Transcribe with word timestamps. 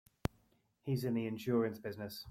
He's 0.83 1.03
in 1.03 1.13
the 1.13 1.27
insurance 1.27 1.77
business. 1.79 2.19